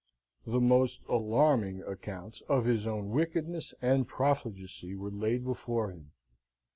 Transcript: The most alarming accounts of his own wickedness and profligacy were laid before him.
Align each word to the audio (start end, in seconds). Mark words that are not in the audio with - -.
The 0.47 0.59
most 0.59 1.01
alarming 1.07 1.83
accounts 1.83 2.41
of 2.49 2.65
his 2.65 2.87
own 2.87 3.11
wickedness 3.11 3.71
and 3.83 4.07
profligacy 4.07 4.95
were 4.95 5.11
laid 5.11 5.45
before 5.45 5.91
him. 5.91 6.11